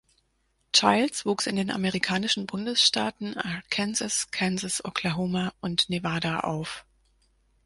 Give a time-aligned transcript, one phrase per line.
[0.73, 6.85] Childs wuchs in den amerikanischen Bundesstaaten Arkansas, Kansas, Oklahoma und Nevada auf.